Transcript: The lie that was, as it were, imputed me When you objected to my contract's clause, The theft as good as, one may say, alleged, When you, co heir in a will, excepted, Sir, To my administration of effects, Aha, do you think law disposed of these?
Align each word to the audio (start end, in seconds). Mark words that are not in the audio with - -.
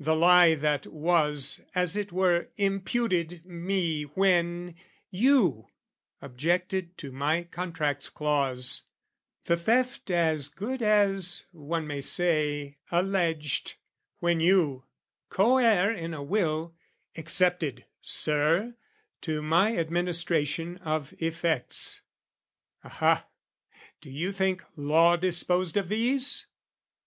The 0.00 0.16
lie 0.16 0.54
that 0.54 0.86
was, 0.86 1.60
as 1.74 1.94
it 1.94 2.10
were, 2.10 2.48
imputed 2.56 3.44
me 3.44 4.04
When 4.04 4.74
you 5.10 5.66
objected 6.22 6.96
to 6.96 7.12
my 7.12 7.42
contract's 7.42 8.08
clause, 8.08 8.84
The 9.44 9.58
theft 9.58 10.10
as 10.10 10.48
good 10.48 10.80
as, 10.80 11.44
one 11.52 11.86
may 11.86 12.00
say, 12.00 12.78
alleged, 12.90 13.74
When 14.20 14.40
you, 14.40 14.86
co 15.28 15.58
heir 15.58 15.92
in 15.92 16.14
a 16.14 16.22
will, 16.22 16.74
excepted, 17.14 17.84
Sir, 18.00 18.74
To 19.20 19.42
my 19.42 19.76
administration 19.76 20.78
of 20.78 21.12
effects, 21.18 22.00
Aha, 22.82 23.26
do 24.00 24.10
you 24.10 24.32
think 24.32 24.64
law 24.76 25.16
disposed 25.16 25.76
of 25.76 25.90
these? 25.90 26.46